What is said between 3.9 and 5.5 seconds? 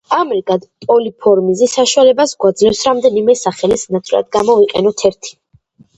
ნაცვლად გამოვიყენოთ ერთი.